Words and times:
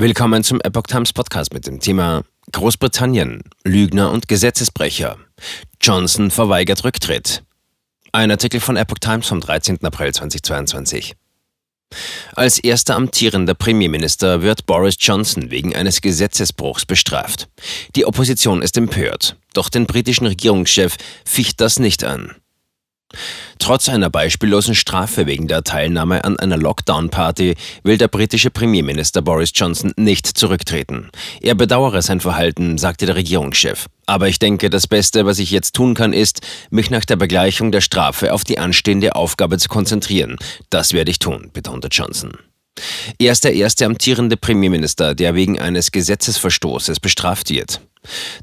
Willkommen 0.00 0.42
zum 0.42 0.62
Epoch 0.62 0.84
Times 0.84 1.12
Podcast 1.12 1.52
mit 1.52 1.66
dem 1.66 1.78
Thema 1.78 2.22
Großbritannien, 2.52 3.42
Lügner 3.64 4.10
und 4.10 4.28
Gesetzesbrecher. 4.28 5.18
Johnson 5.78 6.30
verweigert 6.30 6.84
Rücktritt. 6.84 7.42
Ein 8.10 8.30
Artikel 8.30 8.60
von 8.60 8.78
Epoch 8.78 8.96
Times 8.98 9.26
vom 9.26 9.42
13. 9.42 9.84
April 9.84 10.14
2022. 10.14 11.16
Als 12.34 12.58
erster 12.58 12.96
amtierender 12.96 13.52
Premierminister 13.52 14.40
wird 14.40 14.64
Boris 14.64 14.96
Johnson 14.98 15.50
wegen 15.50 15.76
eines 15.76 16.00
Gesetzesbruchs 16.00 16.86
bestraft. 16.86 17.50
Die 17.94 18.06
Opposition 18.06 18.62
ist 18.62 18.78
empört, 18.78 19.36
doch 19.52 19.68
den 19.68 19.84
britischen 19.84 20.26
Regierungschef 20.26 20.96
ficht 21.26 21.60
das 21.60 21.78
nicht 21.78 22.04
an. 22.04 22.36
Trotz 23.58 23.88
einer 23.88 24.08
beispiellosen 24.08 24.74
Strafe 24.74 25.26
wegen 25.26 25.46
der 25.46 25.62
Teilnahme 25.62 26.24
an 26.24 26.38
einer 26.38 26.56
Lockdown-Party 26.56 27.56
will 27.82 27.98
der 27.98 28.08
britische 28.08 28.50
Premierminister 28.50 29.20
Boris 29.22 29.52
Johnson 29.54 29.92
nicht 29.96 30.26
zurücktreten. 30.26 31.10
Er 31.40 31.54
bedauere 31.54 32.02
sein 32.02 32.20
Verhalten, 32.20 32.78
sagte 32.78 33.06
der 33.06 33.16
Regierungschef. 33.16 33.86
Aber 34.06 34.28
ich 34.28 34.38
denke, 34.38 34.70
das 34.70 34.86
Beste, 34.86 35.26
was 35.26 35.38
ich 35.38 35.50
jetzt 35.50 35.74
tun 35.74 35.94
kann, 35.94 36.12
ist, 36.12 36.40
mich 36.70 36.90
nach 36.90 37.04
der 37.04 37.16
Begleichung 37.16 37.70
der 37.70 37.80
Strafe 37.80 38.32
auf 38.32 38.44
die 38.44 38.58
anstehende 38.58 39.14
Aufgabe 39.14 39.58
zu 39.58 39.68
konzentrieren. 39.68 40.36
Das 40.70 40.92
werde 40.92 41.10
ich 41.10 41.18
tun, 41.18 41.50
betonte 41.52 41.88
Johnson. 41.88 42.32
Er 43.18 43.32
ist 43.32 43.44
der 43.44 43.54
erste 43.54 43.84
amtierende 43.84 44.36
Premierminister, 44.36 45.14
der 45.14 45.34
wegen 45.34 45.60
eines 45.60 45.92
Gesetzesverstoßes 45.92 47.00
bestraft 47.00 47.50
wird. 47.50 47.80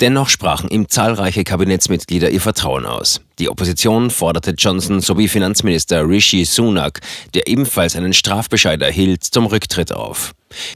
Dennoch 0.00 0.28
sprachen 0.28 0.70
ihm 0.70 0.88
zahlreiche 0.88 1.44
Kabinettsmitglieder 1.44 2.30
ihr 2.30 2.40
Vertrauen 2.40 2.86
aus. 2.86 3.20
Die 3.38 3.48
Opposition 3.48 4.10
forderte 4.10 4.52
Johnson 4.52 5.00
sowie 5.00 5.28
Finanzminister 5.28 6.08
Rishi 6.08 6.44
Sunak, 6.44 7.00
der 7.34 7.46
ebenfalls 7.48 7.96
einen 7.96 8.12
Strafbescheid 8.12 8.80
erhielt, 8.80 9.24
zum 9.24 9.46
Rücktritt 9.46 9.92
auf. 9.92 10.32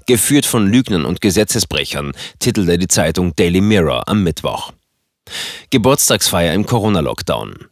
Geführt 0.07 0.47
von 0.47 0.71
Lügnern 0.71 1.05
und 1.05 1.21
Gesetzesbrechern, 1.21 2.13
titelte 2.39 2.79
die 2.79 2.89
Zeitung 2.89 3.35
Daily 3.37 3.61
Mirror 3.61 4.09
am 4.09 4.23
Mittwoch. 4.23 4.73
Geburtstagsfeier 5.71 6.55
im 6.55 6.67
Corona-Lockdown. 6.67 7.67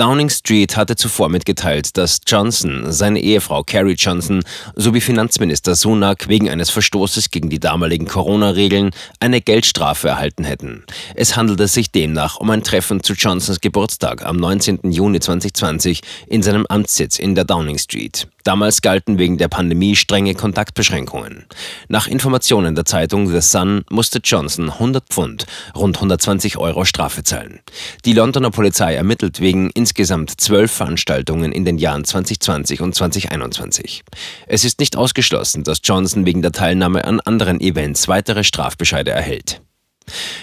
Downing 0.00 0.30
Street 0.30 0.78
hatte 0.78 0.96
zuvor 0.96 1.28
mitgeteilt, 1.28 1.98
dass 1.98 2.22
Johnson, 2.26 2.90
seine 2.90 3.20
Ehefrau 3.20 3.62
Carrie 3.62 3.96
Johnson 3.98 4.42
sowie 4.74 5.02
Finanzminister 5.02 5.74
Sunak 5.74 6.26
wegen 6.26 6.48
eines 6.48 6.70
Verstoßes 6.70 7.30
gegen 7.30 7.50
die 7.50 7.60
damaligen 7.60 8.06
Corona-Regeln 8.06 8.92
eine 9.18 9.42
Geldstrafe 9.42 10.08
erhalten 10.08 10.44
hätten. 10.44 10.84
Es 11.16 11.36
handelte 11.36 11.68
sich 11.68 11.90
demnach 11.90 12.36
um 12.36 12.48
ein 12.48 12.62
Treffen 12.62 13.02
zu 13.02 13.12
Johnsons 13.12 13.60
Geburtstag 13.60 14.24
am 14.24 14.38
19. 14.38 14.90
Juni 14.90 15.20
2020 15.20 16.00
in 16.28 16.42
seinem 16.42 16.64
Amtssitz 16.70 17.18
in 17.18 17.34
der 17.34 17.44
Downing 17.44 17.76
Street. 17.76 18.26
Damals 18.44 18.80
galten 18.80 19.18
wegen 19.18 19.36
der 19.36 19.48
Pandemie 19.48 19.96
strenge 19.96 20.34
Kontaktbeschränkungen. 20.34 21.44
Nach 21.88 22.08
Informationen 22.08 22.74
der 22.74 22.86
Zeitung 22.86 23.28
The 23.28 23.42
Sun 23.42 23.84
musste 23.90 24.20
Johnson 24.24 24.70
100 24.70 25.04
Pfund, 25.10 25.46
rund 25.76 25.96
120 25.96 26.56
Euro 26.56 26.86
Strafe 26.86 27.22
zahlen. 27.22 27.60
Die 28.06 28.14
Londoner 28.14 28.50
Polizei 28.50 28.94
ermittelt 28.94 29.40
wegen 29.40 29.68
insgesamt 29.90 30.40
zwölf 30.40 30.70
Veranstaltungen 30.70 31.50
in 31.50 31.64
den 31.64 31.76
Jahren 31.76 32.04
2020 32.04 32.80
und 32.80 32.94
2021. 32.94 34.04
Es 34.46 34.64
ist 34.64 34.78
nicht 34.78 34.94
ausgeschlossen, 34.94 35.64
dass 35.64 35.80
Johnson 35.82 36.26
wegen 36.26 36.42
der 36.42 36.52
Teilnahme 36.52 37.04
an 37.04 37.18
anderen 37.18 37.60
Events 37.60 38.06
weitere 38.06 38.44
Strafbescheide 38.44 39.10
erhält. 39.10 39.62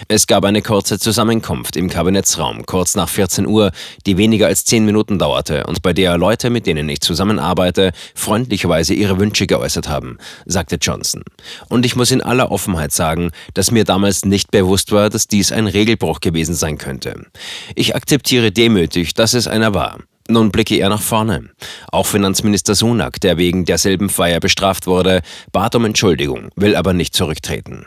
Es 0.08 0.26
gab 0.26 0.44
eine 0.44 0.62
kurze 0.62 0.98
Zusammenkunft 0.98 1.76
im 1.76 1.88
Kabinettsraum 1.88 2.66
kurz 2.66 2.94
nach 2.94 3.08
14 3.08 3.46
Uhr, 3.46 3.72
die 4.06 4.16
weniger 4.16 4.46
als 4.46 4.64
10 4.64 4.84
Minuten 4.84 5.18
dauerte 5.18 5.64
und 5.66 5.82
bei 5.82 5.92
der 5.92 6.18
Leute, 6.18 6.50
mit 6.50 6.66
denen 6.66 6.88
ich 6.88 7.00
zusammenarbeite, 7.00 7.92
freundlicherweise 8.14 8.94
ihre 8.94 9.18
Wünsche 9.18 9.46
geäußert 9.46 9.88
haben, 9.88 10.18
sagte 10.46 10.76
Johnson. 10.80 11.22
Und 11.68 11.86
ich 11.86 11.96
muss 11.96 12.10
in 12.10 12.22
aller 12.22 12.50
Offenheit 12.50 12.92
sagen, 12.92 13.30
dass 13.54 13.70
mir 13.70 13.84
damals 13.84 14.24
nicht 14.24 14.50
bewusst 14.50 14.92
war, 14.92 15.10
dass 15.10 15.28
dies 15.28 15.52
ein 15.52 15.66
Regelbruch 15.66 16.20
gewesen 16.20 16.54
sein 16.54 16.78
könnte. 16.78 17.26
Ich 17.74 17.94
akzeptiere 17.94 18.52
demütig, 18.52 19.14
dass 19.14 19.34
es 19.34 19.48
einer 19.48 19.74
war. 19.74 19.98
Nun 20.30 20.50
blicke 20.50 20.76
er 20.76 20.90
nach 20.90 21.00
vorne. 21.00 21.48
Auch 21.90 22.06
Finanzminister 22.06 22.74
Sunak, 22.74 23.18
der 23.20 23.38
wegen 23.38 23.64
derselben 23.64 24.10
Feier 24.10 24.40
bestraft 24.40 24.86
wurde, 24.86 25.22
bat 25.52 25.74
um 25.74 25.86
Entschuldigung, 25.86 26.50
will 26.54 26.76
aber 26.76 26.92
nicht 26.92 27.14
zurücktreten. 27.14 27.86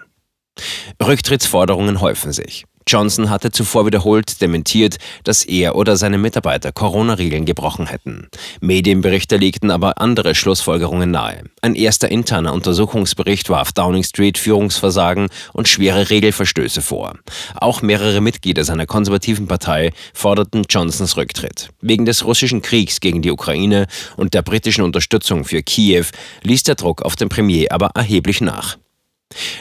Rücktrittsforderungen 0.99 2.01
häufen 2.01 2.31
sich. 2.31 2.65
Johnson 2.87 3.29
hatte 3.29 3.51
zuvor 3.51 3.85
wiederholt 3.85 4.41
dementiert, 4.41 4.97
dass 5.23 5.45
er 5.45 5.75
oder 5.75 5.95
seine 5.97 6.17
Mitarbeiter 6.17 6.71
Corona-Regeln 6.71 7.45
gebrochen 7.45 7.87
hätten. 7.87 8.27
Medienberichte 8.59 9.37
legten 9.37 9.71
aber 9.71 10.01
andere 10.01 10.35
Schlussfolgerungen 10.35 11.11
nahe. 11.11 11.43
Ein 11.61 11.75
erster 11.75 12.09
interner 12.09 12.53
Untersuchungsbericht 12.53 13.49
warf 13.49 13.71
Downing 13.71 14.03
Street 14.03 14.37
Führungsversagen 14.37 15.29
und 15.53 15.67
schwere 15.67 16.09
Regelverstöße 16.09 16.81
vor. 16.81 17.13
Auch 17.55 17.81
mehrere 17.81 18.19
Mitglieder 18.19 18.63
seiner 18.63 18.87
konservativen 18.87 19.47
Partei 19.47 19.91
forderten 20.13 20.63
Johnsons 20.67 21.17
Rücktritt. 21.17 21.69
Wegen 21.81 22.05
des 22.05 22.25
russischen 22.25 22.61
Kriegs 22.61 22.99
gegen 22.99 23.21
die 23.21 23.31
Ukraine 23.31 23.87
und 24.17 24.33
der 24.33 24.41
britischen 24.41 24.83
Unterstützung 24.83 25.45
für 25.45 25.61
Kiew 25.61 26.05
ließ 26.43 26.63
der 26.63 26.75
Druck 26.75 27.03
auf 27.03 27.15
den 27.15 27.29
Premier 27.29 27.71
aber 27.71 27.91
erheblich 27.95 28.41
nach. 28.41 28.77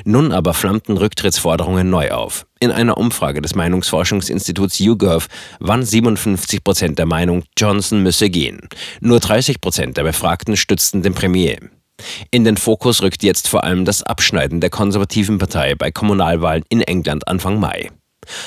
Nun 0.04 0.32
aber 0.32 0.54
flammten 0.54 0.96
Rücktrittsforderungen 0.96 1.88
neu 1.88 2.10
auf. 2.10 2.46
In 2.60 2.70
einer 2.70 2.98
Umfrage 2.98 3.40
des 3.40 3.54
Meinungsforschungsinstituts 3.54 4.78
YouGov 4.78 5.28
waren 5.60 5.84
57 5.84 6.62
Prozent 6.62 6.98
der 6.98 7.06
Meinung, 7.06 7.44
Johnson 7.58 8.02
müsse 8.02 8.30
gehen. 8.30 8.68
Nur 9.00 9.20
30 9.20 9.60
Prozent 9.60 9.96
der 9.96 10.02
Befragten 10.02 10.56
stützten 10.56 11.02
den 11.02 11.14
Premier. 11.14 11.58
In 12.30 12.44
den 12.44 12.56
Fokus 12.56 13.02
rückt 13.02 13.22
jetzt 13.22 13.48
vor 13.48 13.64
allem 13.64 13.84
das 13.84 14.02
Abschneiden 14.02 14.60
der 14.60 14.70
konservativen 14.70 15.38
Partei 15.38 15.74
bei 15.74 15.90
Kommunalwahlen 15.90 16.64
in 16.68 16.80
England 16.80 17.28
Anfang 17.28 17.60
Mai. 17.60 17.90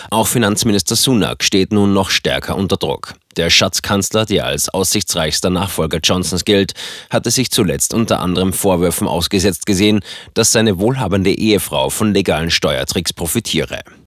Auch 0.10 0.28
Finanzminister 0.28 0.96
Sunak 0.96 1.44
steht 1.44 1.72
nun 1.72 1.94
noch 1.94 2.10
stärker 2.10 2.56
unter 2.56 2.78
Druck. 2.78 3.16
Der 3.38 3.50
Schatzkanzler, 3.50 4.26
der 4.26 4.46
als 4.46 4.70
aussichtsreichster 4.70 5.50
Nachfolger 5.50 6.00
Johnsons 6.04 6.46
gilt, 6.46 6.74
hatte 7.10 7.32
sich 7.32 7.50
zuletzt 7.50 7.94
unter 7.94 8.20
anderem 8.20 8.54
Vorwürfen 8.54 9.08
ausgesetzt 9.08 9.66
gesehen, 9.66 10.02
dass 10.36 10.52
seine 10.52 10.78
wohlhabende 10.78 11.32
Ehefrau 11.32 11.90
von 11.90 12.14
legalen 12.14 12.52
Steuertricks 12.52 13.14
profitiere. 13.14 13.80